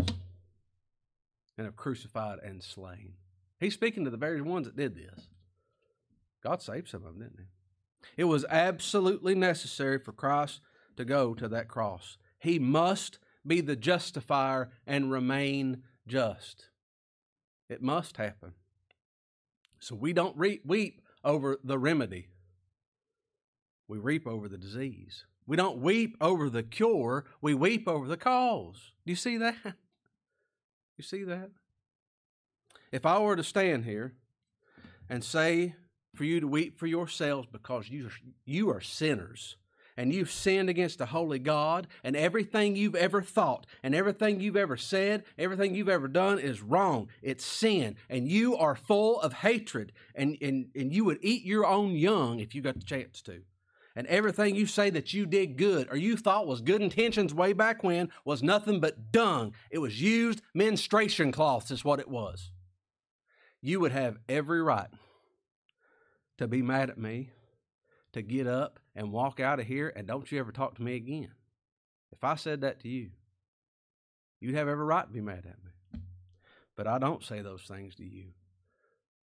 [1.58, 3.14] And have crucified and slain.
[3.60, 5.28] He's speaking to the very ones that did this.
[6.44, 8.22] God saved some of them, didn't he?
[8.22, 10.60] It was absolutely necessary for Christ
[10.98, 12.18] to go to that cross.
[12.40, 16.66] He must be the justifier and remain just.
[17.70, 18.54] It must happen.
[19.80, 22.30] So we don't re- weep over the remedy,
[23.88, 25.26] we reap over the disease.
[25.46, 28.92] We don't weep over the cure, we weep over the cause.
[29.06, 29.56] Do you see that?
[30.98, 31.52] You see that?
[32.92, 34.16] If I were to stand here
[35.08, 35.76] and say
[36.16, 38.10] for you to weep for yourselves because you,
[38.46, 39.58] you are sinners
[39.98, 44.56] and you've sinned against the holy God, and everything you've ever thought, and everything you've
[44.56, 47.10] ever said, everything you've ever done is wrong.
[47.22, 51.66] It's sin, and you are full of hatred, and, and, and you would eat your
[51.66, 53.42] own young if you got the chance to.
[53.96, 57.54] And everything you say that you did good or you thought was good intentions way
[57.54, 59.56] back when was nothing but dung.
[59.72, 62.52] It was used menstruation cloths, is what it was.
[63.60, 64.90] You would have every right
[66.38, 67.32] to be mad at me
[68.14, 70.96] to get up and walk out of here and don't you ever talk to me
[70.96, 71.30] again.
[72.12, 73.12] If I said that to you,
[74.42, 76.02] you'd have every right to be mad at me.
[76.76, 78.30] But I don't say those things to you.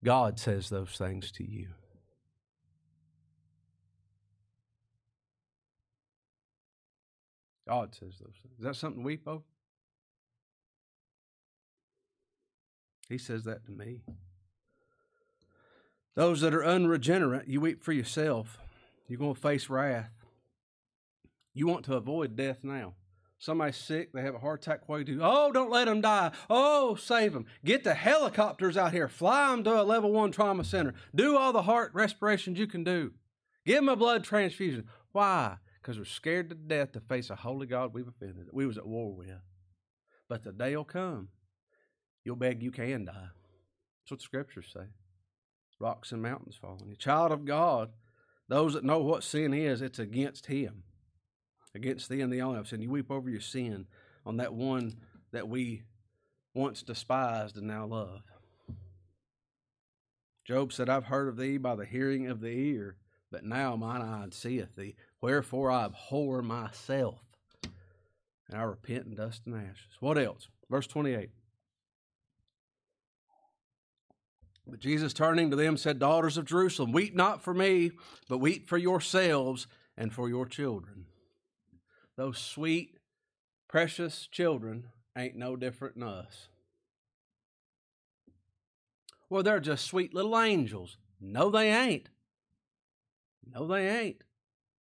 [0.05, 1.69] God says those things to you.
[7.67, 8.59] God says those things.
[8.59, 9.43] Is that something to weep over?
[13.09, 14.03] He says that to me.
[16.15, 18.59] Those that are unregenerate, you weep for yourself.
[19.09, 20.11] You're going to face wrath.
[21.53, 22.95] You want to avoid death now.
[23.39, 24.89] Somebody's sick, they have a heart attack.
[24.89, 25.25] What do you do?
[25.25, 26.31] Oh, don't let them die.
[26.49, 27.47] Oh, save them.
[27.65, 29.09] Get the helicopters out here.
[29.09, 30.95] Fly them to a level one trauma center.
[31.15, 33.13] Do all the heart respirations you can do.
[33.67, 34.89] Give them a blood transfusion.
[35.13, 35.57] Why?
[35.81, 38.87] Because we're scared to death to face a holy God we've offended, we was at
[38.87, 39.29] war with.
[40.29, 41.29] But the day will come,
[42.25, 43.13] you'll beg you can die.
[43.13, 44.87] That's what the scriptures say.
[45.79, 46.91] Rocks and mountains falling.
[46.93, 47.91] A child of God
[48.49, 50.83] those that know what sin is, it's against Him,
[51.75, 52.59] against thee and the only.
[52.59, 53.87] I've said, you weep over your sin
[54.27, 54.97] on that one
[55.33, 55.83] that we
[56.55, 58.23] once despised and now love.
[60.45, 62.97] Job said, I've heard of thee by the hearing of the ear,
[63.31, 64.95] but now mine eye seeth thee.
[65.21, 67.21] Wherefore I abhor myself,
[67.63, 69.97] and I repent in dust and ashes.
[70.01, 70.49] What else?
[70.71, 71.31] Verse 28.
[74.67, 77.93] But Jesus, turning to them, said, Daughters of Jerusalem, weep not for me,
[78.29, 81.07] but weep for yourselves and for your children.
[82.17, 82.99] Those sweet,
[83.69, 86.49] precious children ain't no different than us.
[89.29, 90.97] Well, they're just sweet little angels.
[91.21, 92.09] No, they ain't.
[93.53, 94.23] No, they ain't.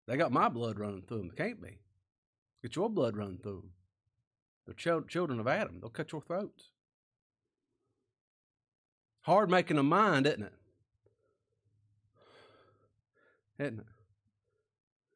[0.06, 1.32] They got my blood running through them.
[1.34, 1.78] They can't be.
[2.62, 3.70] Get your blood running through them.
[4.66, 5.80] They're children of Adam.
[5.80, 6.70] They'll cut your throats.
[9.24, 10.52] Hard making a mind, isn't it?
[13.58, 13.86] Isn't it?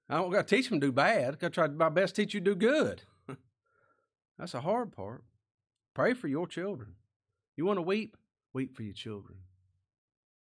[0.08, 1.34] I don't got to teach them to do bad.
[1.34, 3.02] I got to try my best to teach you to do good.
[4.38, 5.24] That's a hard part.
[5.92, 6.94] Pray for your children.
[7.56, 8.16] You want to weep?
[8.54, 9.38] Weep for your children.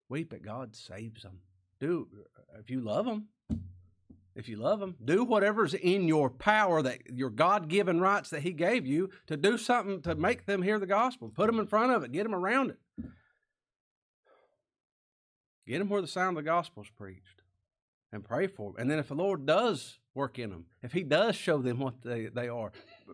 [0.07, 1.39] Weep that God saves them.
[1.81, 3.27] Do uh, if you love them.
[4.33, 8.53] If you love them, do whatever's in your power that your God-given rights that He
[8.53, 11.29] gave you to do something to make them hear the gospel.
[11.29, 12.11] Put them in front of it.
[12.11, 12.77] Get them around it.
[15.67, 17.41] Get them where the sound of the gospel is preached
[18.13, 18.81] and pray for them.
[18.81, 22.01] And then if the Lord does work in them, if He does show them what
[22.03, 22.71] they, they are,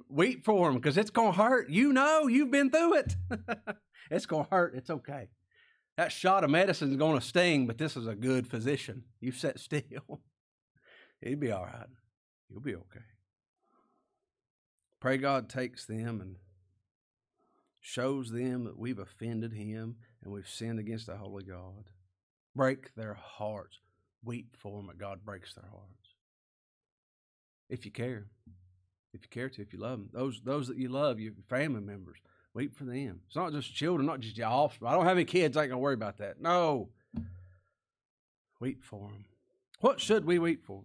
[0.07, 1.69] weep for them because it's going to hurt.
[1.69, 3.15] You know, you've been through it.
[4.11, 4.75] it's going to hurt.
[4.75, 5.29] It's okay.
[5.97, 9.03] That shot of medicine is going to sting, but this is a good physician.
[9.19, 10.21] You sit still.
[11.21, 11.87] He'd be all right.
[12.49, 13.05] You'll be okay.
[14.99, 16.35] Pray God takes them and
[17.79, 21.89] shows them that we've offended Him and we've sinned against the Holy God
[22.55, 23.79] break their hearts.
[24.23, 26.15] Weep for them, but God breaks their hearts.
[27.69, 28.27] If you care,
[29.13, 31.81] if you care to, if you love them, those those that you love, your family
[31.81, 32.17] members,
[32.53, 33.21] weep for them.
[33.27, 34.89] It's not just children, not just your offspring.
[34.89, 35.57] I don't have any kids.
[35.57, 36.39] I ain't gonna worry about that.
[36.39, 36.89] No,
[38.59, 39.25] weep for them.
[39.81, 40.83] What should we weep for?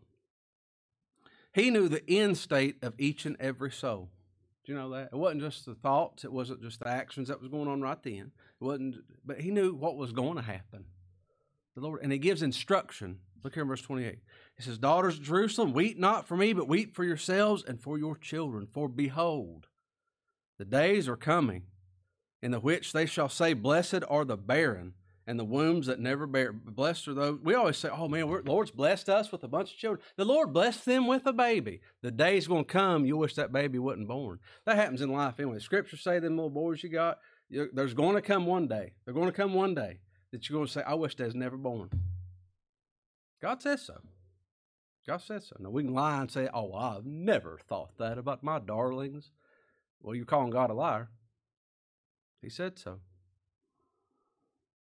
[1.53, 4.11] He knew the end state of each and every soul.
[4.65, 5.11] Do you know that?
[5.13, 8.03] It wasn't just the thoughts, it wasn't just the actions that was going on right
[8.03, 8.33] then.
[8.61, 10.85] It wasn't but he knew what was going to happen.
[11.79, 13.21] The Lord, and he gives instruction.
[13.45, 14.19] Look here in verse 28.
[14.57, 17.97] He says, Daughters of Jerusalem, weep not for me, but weep for yourselves and for
[17.97, 18.67] your children.
[18.67, 19.69] For behold,
[20.59, 21.62] the days are coming
[22.43, 26.27] in the which they shall say, Blessed are the barren and the wombs that never
[26.27, 26.53] bear.
[26.53, 27.38] Blessed are those.
[27.45, 30.05] We always say, Oh man, the Lord's blessed us with a bunch of children.
[30.17, 31.81] The Lord blessed them with a baby.
[32.03, 34.41] The day's going to come, you wish that baby wasn't born.
[34.67, 35.61] That happens in life anyway.
[35.61, 38.95] Scripture say, them little boys you got, there's going to come one day.
[39.05, 40.01] They're going to come one day
[40.33, 41.91] that you're going to say, I wish they was never born.
[43.41, 44.01] God says so.
[45.07, 45.57] God says so.
[45.59, 49.31] Now we can lie and say, Oh, I've never thought that about my darlings.
[50.01, 51.09] Well, you're calling God a liar.
[52.43, 53.01] He said so.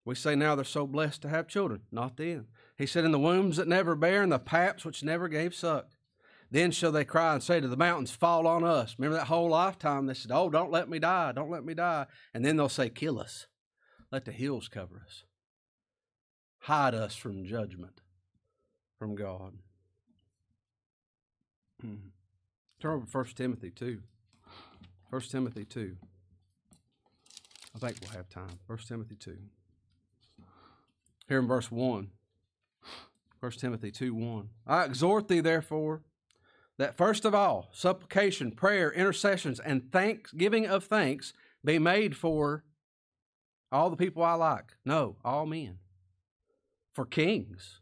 [0.04, 1.82] We say now they're so blessed to have children.
[1.92, 2.46] Not then.
[2.76, 5.88] He said, In the wombs that never bear, and the paps which never gave suck.
[6.50, 8.96] Then shall they cry and say to the mountains, Fall on us.
[8.98, 12.06] Remember that whole lifetime they said, Oh, don't let me die, don't let me die.
[12.32, 13.46] And then they'll say, Kill us.
[14.10, 15.24] Let the hills cover us.
[16.68, 18.02] Hide us from judgment
[18.98, 19.54] from God.
[21.80, 21.94] Hmm.
[22.78, 24.02] Turn over 1 Timothy 2.
[25.08, 25.96] 1 Timothy 2.
[27.74, 28.58] I think we'll have time.
[28.66, 29.38] 1 Timothy 2.
[31.26, 32.10] Here in verse 1.
[33.40, 34.50] 1 Timothy 2 1.
[34.66, 36.02] I exhort thee, therefore,
[36.76, 41.32] that first of all, supplication, prayer, intercessions, and thanksgiving of thanks
[41.64, 42.64] be made for
[43.72, 44.74] all the people I like.
[44.84, 45.78] No, all men.
[46.98, 47.78] For kings.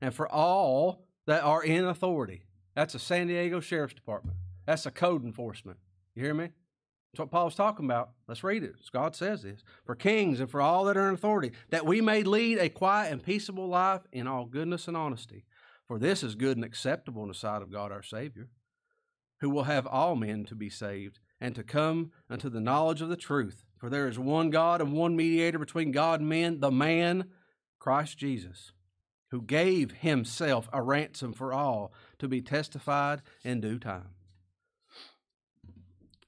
[0.00, 2.44] And for all that are in authority.
[2.74, 4.38] That's a San Diego Sheriff's Department.
[4.64, 5.76] That's a code enforcement.
[6.14, 6.44] You hear me?
[7.12, 8.12] That's what Paul's talking about.
[8.26, 8.76] Let's read it.
[8.90, 12.22] God says this For kings and for all that are in authority, that we may
[12.22, 15.44] lead a quiet and peaceable life in all goodness and honesty.
[15.86, 18.48] For this is good and acceptable in the sight of God our Savior,
[19.42, 23.10] who will have all men to be saved and to come unto the knowledge of
[23.10, 23.66] the truth.
[23.76, 27.28] For there is one God and one mediator between God and men, the man,
[27.82, 28.70] Christ Jesus,
[29.32, 34.10] who gave himself a ransom for all to be testified in due time.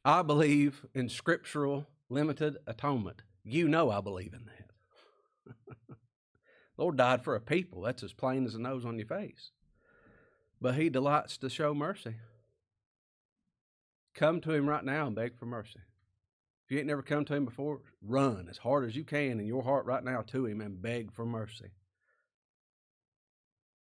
[0.05, 3.23] I believe in scriptural limited atonement.
[3.45, 5.97] You know I believe in that.
[6.77, 7.83] Lord died for a people.
[7.83, 9.53] That's as plain as the nose on your face.
[10.61, 12.17] But he delights to show mercy.
[14.13, 15.79] Come to him right now and beg for mercy.
[16.65, 19.47] If you ain't never come to him before, run as hard as you can in
[19.47, 21.71] your heart right now to him and beg for mercy.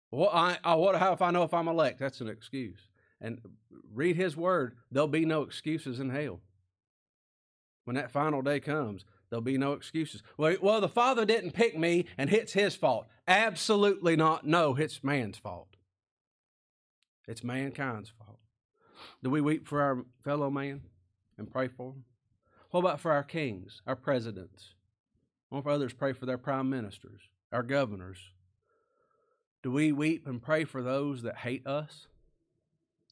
[0.09, 1.99] What I, I what how if I know if I'm elect?
[1.99, 2.79] That's an excuse
[3.19, 3.39] and
[3.93, 6.41] read his word, there'll be no excuses in hell.
[7.85, 10.21] When that final day comes, there'll be no excuses.
[10.37, 13.07] Well, well, the Father didn't pick me and it's his fault.
[13.27, 14.45] Absolutely not.
[14.45, 15.69] No, it's man's fault.
[17.27, 18.39] It's mankind's fault.
[19.23, 20.81] Do we weep for our fellow man
[21.37, 22.03] and pray for them?
[22.71, 24.73] What about for our kings, our presidents?
[25.49, 28.17] What if others pray for their prime ministers, our governors?
[29.63, 32.07] Do we weep and pray for those that hate us?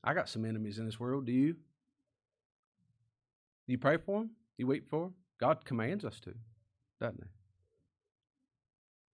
[0.04, 1.26] I got some enemies in this world.
[1.26, 1.54] Do you?
[1.54, 4.28] Do you pray for them?
[4.28, 5.14] Do You weep for them?
[5.40, 6.34] God commands us to,
[7.02, 7.30] doesn't He?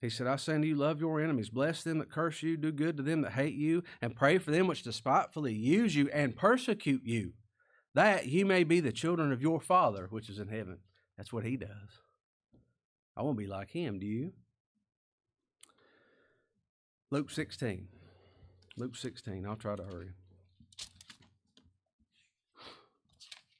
[0.01, 2.71] He said, I say unto you, love your enemies, bless them that curse you, do
[2.71, 6.35] good to them that hate you, and pray for them which despitefully use you and
[6.35, 7.33] persecute you,
[7.93, 10.77] that you may be the children of your Father which is in heaven.
[11.17, 11.69] That's what He does.
[13.15, 13.99] I want to be like Him.
[13.99, 14.33] Do you?
[17.09, 17.87] Luke 16.
[18.77, 19.45] Luke 16.
[19.45, 20.11] I'll try to hurry.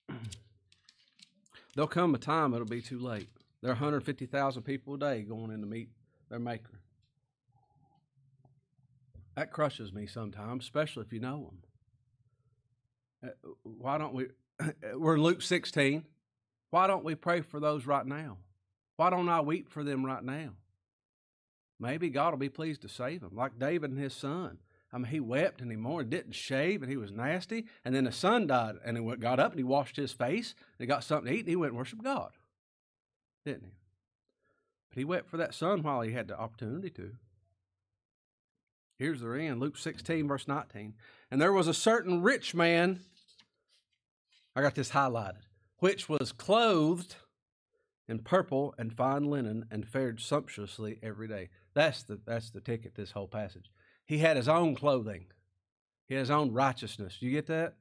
[1.75, 3.29] There'll come a time it'll be too late.
[3.61, 5.89] There are 150,000 people a day going in to meet
[6.29, 6.79] their Maker.
[9.35, 11.59] That crushes me sometimes, especially if you know them.
[13.23, 13.29] Uh,
[13.63, 14.27] why don't we?
[14.95, 16.05] We're Luke 16.
[16.69, 18.37] Why don't we pray for those right now?
[18.97, 20.51] Why don't I weep for them right now?
[21.79, 24.59] Maybe God will be pleased to save them, like David and his son.
[24.93, 27.65] I mean, he wept and he mourned, didn't shave, and he was nasty.
[27.83, 30.83] And then the son died, and he got up and he washed his face, and
[30.83, 32.31] he got something to eat, and he went and worshiped God.
[33.45, 33.73] Didn't he?
[34.89, 37.13] But he wept for that son while he had the opportunity to.
[38.99, 40.93] Here's the end Luke 16, verse 19.
[41.31, 42.99] And there was a certain rich man,
[44.55, 45.43] I got this highlighted,
[45.77, 47.15] which was clothed
[48.07, 51.49] in purple and fine linen and fared sumptuously every day.
[51.73, 53.71] That's the, that's the ticket, this whole passage.
[54.05, 55.27] He had his own clothing,
[56.07, 57.17] he had his own righteousness.
[57.19, 57.75] Do you get that?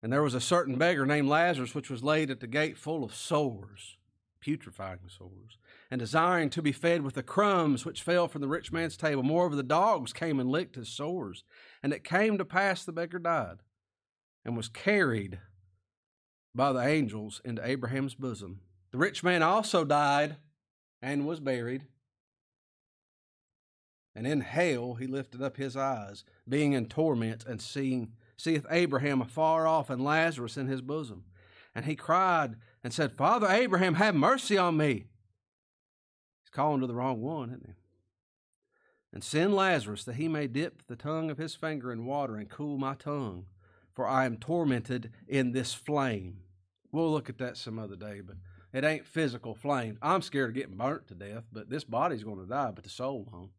[0.00, 3.02] And there was a certain beggar named Lazarus, which was laid at the gate full
[3.02, 3.96] of sores,
[4.40, 5.58] putrefying sores,
[5.90, 9.24] and desiring to be fed with the crumbs which fell from the rich man's table.
[9.24, 11.42] Moreover, the dogs came and licked his sores.
[11.82, 13.58] And it came to pass the beggar died
[14.48, 15.38] and was carried
[16.54, 18.60] by the angels into Abraham's bosom.
[18.92, 20.36] The rich man also died
[21.02, 21.84] and was buried.
[24.14, 29.20] And in hell he lifted up his eyes, being in torment, and seeing seeth Abraham
[29.20, 31.24] afar off and Lazarus in his bosom.
[31.74, 35.08] And he cried and said, Father Abraham, have mercy on me.
[36.40, 37.74] He's calling to the wrong one, isn't he?
[39.12, 42.48] And send Lazarus that he may dip the tongue of his finger in water and
[42.48, 43.44] cool my tongue,
[43.98, 46.38] for I am tormented in this flame.
[46.92, 48.36] We'll look at that some other day, but
[48.72, 49.98] it ain't physical flame.
[50.00, 52.90] I'm scared of getting burnt to death, but this body's going to die, but the
[52.90, 53.50] soul won't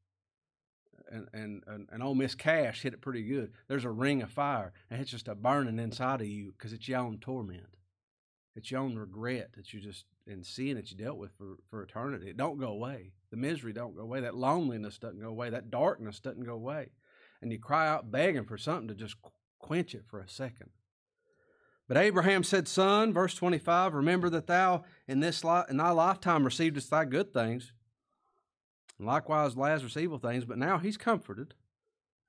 [1.12, 3.52] and, and, and, and old Miss Cash hit it pretty good.
[3.68, 6.88] There's a ring of fire, and it's just a burning inside of you because it's
[6.88, 7.76] your own torment.
[8.56, 11.84] It's your own regret that you just in sin that you dealt with for, for
[11.84, 12.30] eternity.
[12.30, 13.12] It don't go away.
[13.30, 14.22] The misery don't go away.
[14.22, 15.50] That loneliness doesn't go away.
[15.50, 16.92] That darkness doesn't go away.
[17.42, 19.18] And you cry out begging for something to just
[19.60, 20.72] quench it for a second.
[21.88, 26.46] But Abraham said, Son, verse 25, remember that thou in this li- in thy lifetime
[26.46, 27.74] receivest thy good things,
[29.00, 31.56] And likewise Lazarus evil things, but now he's comforted,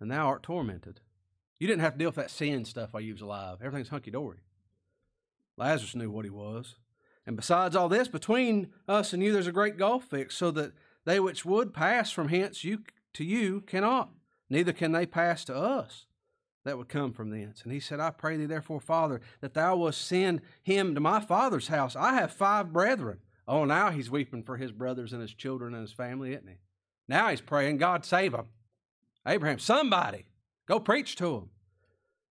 [0.01, 1.01] and thou art tormented.
[1.59, 3.59] You didn't have to deal with that sin stuff while you was alive.
[3.63, 4.39] Everything's hunky dory.
[5.59, 6.77] Lazarus knew what he was.
[7.27, 10.73] And besides all this, between us and you there's a great gulf fixed, so that
[11.05, 12.79] they which would pass from hence you
[13.13, 14.09] to you cannot,
[14.49, 16.07] neither can they pass to us
[16.65, 17.63] that would come from thence.
[17.63, 21.21] And he said, I pray thee therefore, Father, that thou wilt send him to my
[21.21, 21.97] father's house.
[21.97, 23.21] I have five brethren.
[23.49, 26.59] Oh, now he's weeping for his brothers and his children and his family, isn't he?
[27.09, 28.47] Now he's praying, God save him.
[29.27, 30.27] Abraham, somebody,
[30.67, 31.51] go preach to him.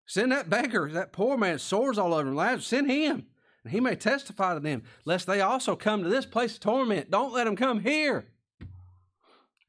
[0.05, 2.35] Send that beggar, that poor man, sores all over him.
[2.35, 3.27] Lazarus, send him,
[3.63, 7.11] and he may testify to them, lest they also come to this place of torment.
[7.11, 8.25] Don't let them come here.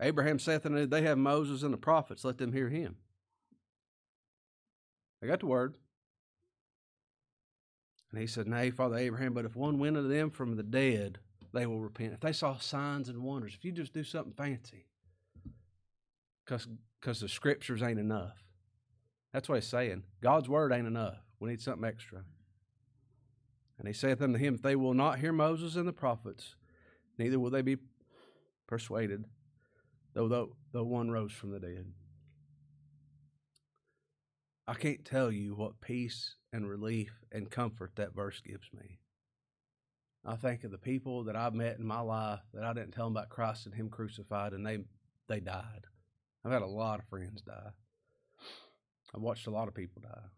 [0.01, 2.97] Abraham saith unto them, They have Moses and the prophets, let them hear him.
[5.25, 5.77] They got the word.
[8.13, 11.17] And he said, Nay, Father Abraham, but if one went unto them from the dead,
[11.55, 12.13] they will repent.
[12.13, 14.85] If they saw signs and wonders, if you just do something fancy,
[16.45, 18.45] because the scriptures ain't enough.
[19.33, 20.03] That's what he's saying.
[20.23, 21.17] God's word ain't enough.
[21.41, 22.25] We need something extra.
[23.79, 26.55] And he saith unto him, If they will not hear Moses and the prophets,
[27.17, 27.79] neither will they be
[28.67, 29.25] persuaded,
[30.13, 31.87] though, though, though one rose from the dead.
[34.67, 38.99] I can't tell you what peace and relief and comfort that verse gives me.
[40.25, 43.05] I think of the people that I've met in my life that I didn't tell
[43.07, 44.79] them about Christ and Him crucified, and they
[45.29, 45.87] they died.
[46.45, 47.71] I've had a lot of friends die.
[49.15, 50.29] I've watched a lot of people die,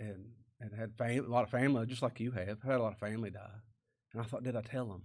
[0.00, 0.30] and
[0.60, 2.58] and had fam- a lot of family, just like you have.
[2.62, 3.60] I've had a lot of family die,
[4.12, 5.02] and I thought, did I tell them?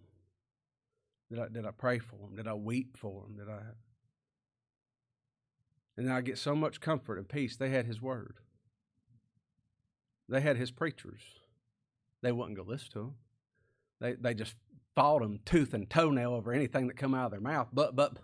[1.29, 2.37] Did I did I pray for them?
[2.37, 3.35] Did I weep for them?
[3.35, 3.59] Did I?
[5.97, 7.57] And I get so much comfort and peace.
[7.57, 8.37] They had His word.
[10.29, 11.21] They had His preachers.
[12.21, 13.13] They wouldn't go listen to him.
[14.01, 14.55] They they just
[14.95, 17.69] fought him tooth and toenail over anything that come out of their mouth.
[17.71, 18.17] But but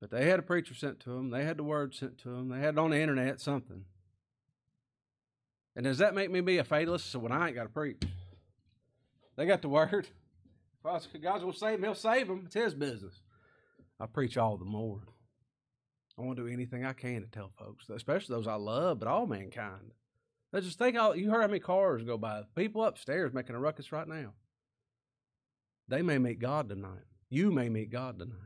[0.00, 1.30] But they had a preacher sent to them.
[1.30, 2.48] They had the word sent to them.
[2.48, 3.84] They had it on the internet, something.
[5.74, 7.10] And does that make me be a fatalist?
[7.10, 8.02] So when I ain't got to preach,
[9.36, 10.08] they got the word.
[10.84, 12.42] God's going to save them, He'll save them.
[12.46, 13.20] It's His business.
[13.98, 15.00] I preach all the more.
[16.18, 19.08] I want to do anything I can to tell folks, especially those I love, but
[19.08, 19.92] all mankind.
[20.52, 22.42] Let's just think all you heard how many cars go by.
[22.54, 24.34] People upstairs making a ruckus right now.
[25.88, 27.04] They may meet God tonight.
[27.30, 28.36] You may meet God tonight.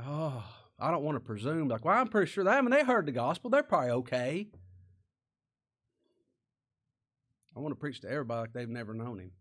[0.00, 0.44] Oh,
[0.78, 1.68] I don't want to presume.
[1.68, 2.58] Like, well, I'm pretty sure that.
[2.58, 3.50] I mean, they heard the gospel.
[3.50, 4.48] They're probably okay.
[7.56, 9.32] I want to preach to everybody like they've never known him.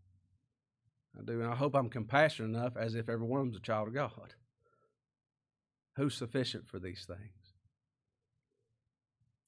[1.18, 3.62] I do, and I hope I'm compassionate enough as if every one of them's a
[3.62, 4.34] child of God.
[5.98, 7.54] Who's sufficient for these things?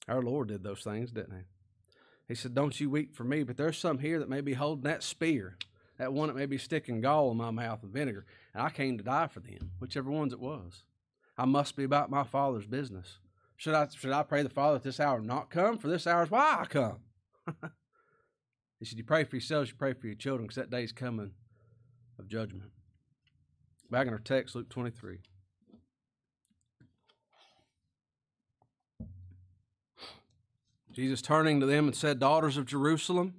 [0.08, 1.44] Our Lord did those things, didn't he?
[2.28, 4.84] He said, Don't you weep for me, but there's some here that may be holding
[4.84, 5.56] that spear,
[5.98, 8.96] that one that may be sticking gall in my mouth and vinegar, and I came
[8.98, 10.84] to die for them, whichever ones it was.
[11.36, 13.18] I must be about my Father's business.
[13.56, 15.78] Should I should I pray the Father that this hour not come?
[15.78, 16.98] For this hour is why I come.
[18.78, 20.92] he said, You pray for yourselves, you pray for your children, because that day is
[20.92, 21.32] coming
[22.18, 22.70] of judgment.
[23.90, 25.18] Back in our text, Luke 23.
[30.94, 33.34] Jesus turning to them and said, Daughters of Jerusalem,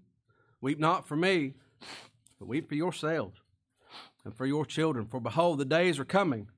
[0.60, 1.54] weep not for me,
[2.38, 3.40] but weep for yourselves
[4.26, 5.06] and for your children.
[5.06, 6.50] For behold, the days are coming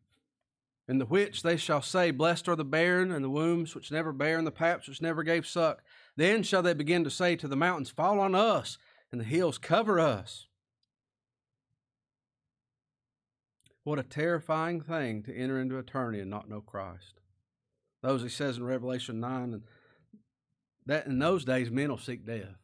[0.88, 4.12] in the which they shall say, Blessed are the barren, and the wombs which never
[4.12, 5.84] bare, and the paps which never gave suck.
[6.16, 8.78] Then shall they begin to say to the mountains, Fall on us,
[9.12, 10.48] and the hills cover us.
[13.84, 17.20] What a terrifying thing to enter into eternity and not know Christ.
[18.02, 19.64] Those he says in Revelation 9, and
[20.88, 22.58] that in those days men will seek death.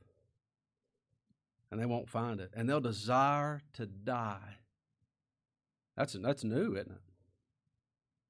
[1.70, 2.52] And they won't find it.
[2.54, 4.58] And they'll desire to die.
[5.96, 7.02] That's that's new, isn't it?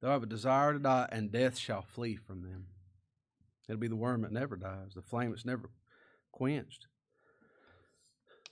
[0.02, 2.68] They'll have a desire to die, and death shall flee from them.
[3.68, 5.70] It'll be the worm that never dies, the flame that's never
[6.34, 6.88] quenched.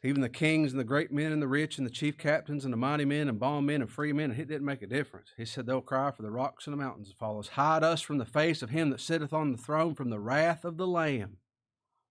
[0.04, 2.74] Even the kings and the great men and the rich and the chief captains and
[2.74, 5.30] the mighty men and bondmen and free men, it didn't make a difference.
[5.38, 7.50] He said they'll cry for the rocks and the mountains to fall us.
[7.50, 10.66] Hide us from the face of him that sitteth on the throne, from the wrath
[10.66, 11.38] of the Lamb.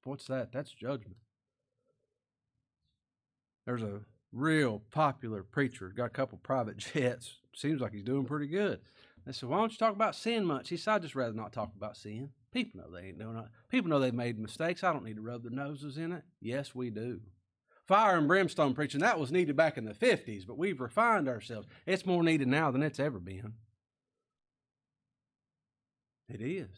[0.05, 0.53] What's that?
[0.53, 1.17] That's judgment.
[3.67, 4.01] There's a
[4.33, 7.39] real popular preacher, got a couple private jets.
[7.57, 8.81] Seems like he's doing pretty good.
[9.27, 10.69] They said, Why don't you talk about sin much?
[10.69, 12.31] He said, I'd just rather not talk about sin.
[12.53, 13.45] People know they ain't doing it.
[13.69, 14.83] People know they've made mistakes.
[14.83, 16.23] I don't need to rub their noses in it.
[16.41, 17.21] Yes, we do.
[17.91, 21.67] Fire and brimstone preaching, that was needed back in the 50s, but we've refined ourselves.
[21.87, 23.55] It's more needed now than it's ever been.
[26.29, 26.69] It is.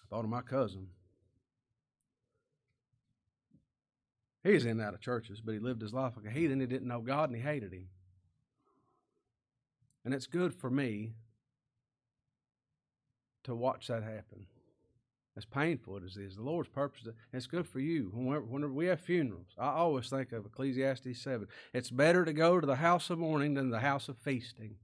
[0.00, 0.86] I thought of my cousin.
[4.44, 6.60] He's in and out of churches, but he lived his life like a heathen.
[6.60, 7.88] He didn't know God and he hated him.
[10.04, 11.14] And it's good for me
[13.42, 14.46] to watch that happen.
[15.40, 18.10] As painful as it is, the Lord's purpose, it's good for you.
[18.12, 21.46] Whenever, whenever we have funerals, I always think of Ecclesiastes 7.
[21.72, 24.74] It's better to go to the house of mourning than the house of feasting.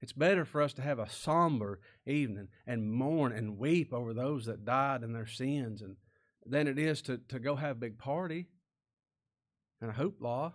[0.00, 4.46] It's better for us to have a somber evening and mourn and weep over those
[4.46, 5.96] that died in their sins and
[6.44, 8.46] than it is to, to go have a big party
[9.80, 10.52] and a hoopla.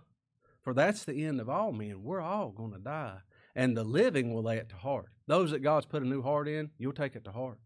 [0.62, 2.02] For that's the end of all men.
[2.02, 3.18] We're all going to die.
[3.54, 5.10] And the living will lay it to heart.
[5.26, 7.58] Those that God's put a new heart in, you'll take it to heart.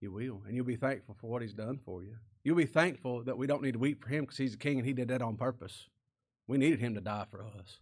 [0.00, 0.42] You will.
[0.46, 2.16] And you'll be thankful for what He's done for you.
[2.42, 4.78] You'll be thankful that we don't need to weep for Him because He's the King
[4.78, 5.88] and He did that on purpose.
[6.46, 7.78] We needed Him to die for us.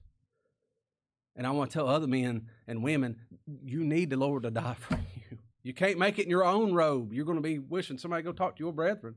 [1.37, 3.17] And I want to tell other men and women,
[3.65, 5.39] you need the Lord to die for you.
[5.63, 7.13] You can't make it in your own robe.
[7.13, 9.15] You're going to be wishing somebody go talk to your brethren.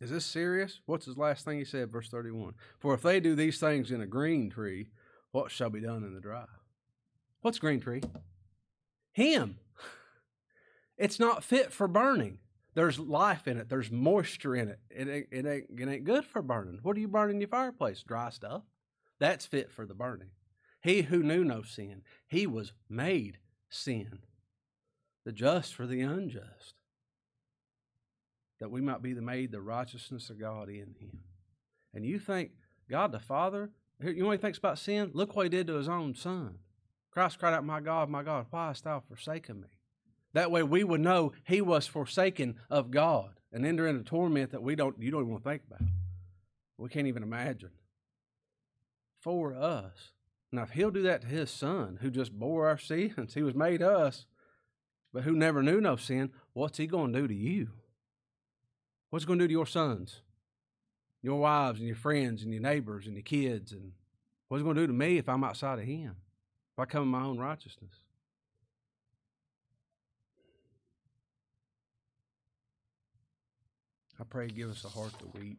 [0.00, 0.80] Is this serious?
[0.84, 2.54] What's his last thing he said, verse 31?
[2.78, 4.88] For if they do these things in a green tree,
[5.32, 6.44] what shall be done in the dry?
[7.46, 8.02] What's green tree?
[9.12, 9.58] Him.
[10.98, 12.38] It's not fit for burning.
[12.74, 13.68] There's life in it.
[13.68, 14.80] There's moisture in it.
[14.90, 16.80] It ain't, it ain't, it ain't good for burning.
[16.82, 18.02] What do you burn in your fireplace?
[18.02, 18.62] Dry stuff.
[19.20, 20.30] That's fit for the burning.
[20.82, 23.38] He who knew no sin, he was made
[23.70, 24.18] sin.
[25.24, 26.74] The just for the unjust
[28.58, 31.20] that we might be the made the righteousness of God in him.
[31.94, 32.50] And you think
[32.90, 33.70] God the Father,
[34.02, 35.12] you know what he thinks about sin?
[35.14, 36.58] Look what he did to his own son.
[37.16, 39.68] Christ cried out, My God, my God, why hast thou forsaken me?
[40.34, 44.62] That way we would know he was forsaken of God and enter into torment that
[44.62, 45.80] we don't you don't even want to think about.
[46.76, 47.70] We can't even imagine.
[49.18, 50.12] For us.
[50.52, 53.54] Now if he'll do that to his son, who just bore our sins, he was
[53.54, 54.26] made us,
[55.10, 57.70] but who never knew no sin, what's he going to do to you?
[59.08, 60.20] What's he going to do to your sons,
[61.22, 63.72] your wives, and your friends, and your neighbors, and your kids?
[63.72, 63.92] And
[64.48, 66.16] what's he going to do to me if I'm outside of Him?
[66.76, 67.94] If I come in my own righteousness?
[74.20, 75.58] I pray, give us a heart to weep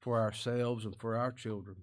[0.00, 1.76] for ourselves and for our children.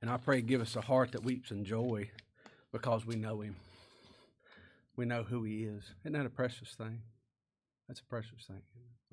[0.00, 2.10] And I pray, give us a heart that weeps in joy
[2.72, 3.56] because we know Him.
[4.96, 5.84] We know who He is.
[6.04, 7.02] Isn't that a precious thing?
[7.88, 8.62] That's a precious thing.